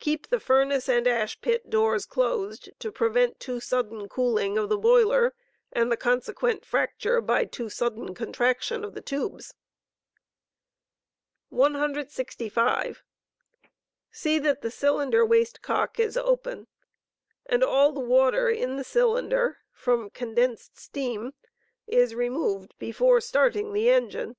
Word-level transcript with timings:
Keep 0.00 0.30
the 0.30 0.40
furnace 0.40 0.88
and 0.88 1.06
ash 1.06 1.40
pit 1.40 1.70
doors 1.70 2.04
closed 2.04 2.68
to 2.80 2.90
prevent 2.90 3.38
too 3.38 3.60
sudden 3.60 4.08
cooling 4.08 4.58
of 4.58 4.68
the 4.70 4.76
boiler 4.76 5.34
and 5.70 5.92
the 5.92 5.96
consequent 5.96 6.64
fracture 6.64 7.20
by 7.20 7.44
too 7.44 7.68
sudden 7.70 8.12
contraction 8.12 8.82
of 8.82 8.94
the 8.94 9.00
tubes. 9.00 9.54
165. 11.50 13.04
See 14.10 14.40
that 14.40 14.62
the 14.62 14.70
cylinder 14.72 15.24
waste 15.24 15.62
cock 15.62 16.00
is 16.00 16.16
open, 16.16 16.66
and 17.46 17.62
all 17.62 17.92
the 17.92 18.00
water 18.00 18.48
in 18.50 18.76
the 18.78 18.82
cylinder 18.82 19.58
from 19.70 20.06
st»rti»««. 20.10 20.14
condensed 20.18 20.76
steam 20.76 21.34
is 21.86 22.16
removed 22.16 22.74
before 22.80 23.20
starting 23.20 23.72
the 23.72 23.88
engine. 23.88 24.34